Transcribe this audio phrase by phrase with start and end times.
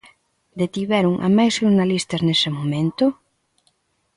[0.61, 3.05] Detiveron a máis xornalistas nese momento?